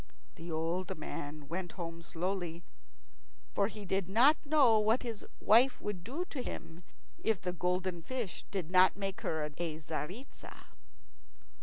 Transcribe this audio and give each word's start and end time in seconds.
The 0.33 0.51
old 0.51 0.97
man 0.97 1.47
went 1.47 1.73
home 1.73 2.01
slowly, 2.01 2.63
for 3.53 3.67
he 3.67 3.85
did 3.85 4.09
not 4.09 4.35
know 4.43 4.79
what 4.79 5.03
his 5.03 5.27
wife 5.39 5.79
would 5.79 6.03
do 6.03 6.25
to 6.31 6.41
him 6.41 6.83
if 7.23 7.39
the 7.39 7.53
golden 7.53 8.01
fish 8.01 8.43
did 8.49 8.71
not 8.71 8.97
make 8.97 9.21
her 9.21 9.43
into 9.43 9.61
a 9.61 9.77
Tzaritza. 9.77 10.63